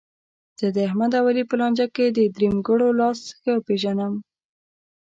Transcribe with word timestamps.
زه 0.59 0.67
داحمد 0.77 1.11
او 1.19 1.25
علي 1.29 1.43
په 1.49 1.55
لانجه 1.59 1.87
کې 1.95 2.05
د 2.09 2.19
درېیمګړو 2.35 2.87
لاس 2.99 3.19
ښه 3.39 3.53
پېژنم. 3.67 4.13